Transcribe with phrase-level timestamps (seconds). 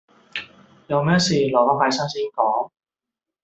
[0.87, 2.71] 有咩事，留返拜山先講